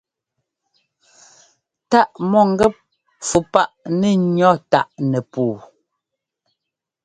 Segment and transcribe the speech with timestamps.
[1.89, 2.75] Táʼ mɔ̂ngɛ́p
[3.27, 3.69] fû páʼ
[3.99, 5.55] nɛ́ ŋʉ̈ táʼ nɛpuu.